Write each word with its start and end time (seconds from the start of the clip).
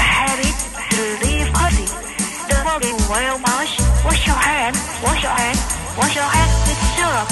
habit 0.00 0.56
to 0.92 1.02
live 1.24 1.48
healthy. 1.54 1.88
The 2.48 2.56
body 2.64 2.92
will 2.92 3.38
wash, 3.42 3.78
wash 4.04 4.26
your 4.26 4.36
hands. 4.36 4.78
wash 5.02 5.22
your 5.22 5.32
hands. 5.32 5.60
wash 5.96 6.14
your 6.14 6.24
hands. 6.24 6.54
with 6.68 6.80
syrup. 6.94 7.28